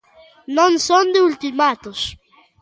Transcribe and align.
Non 0.57 0.73
son 0.87 1.05
de 1.13 1.19
ultimatos. 1.29 1.99